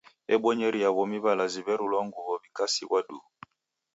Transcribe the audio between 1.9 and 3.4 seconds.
nguw'o w'ikasighwa duu.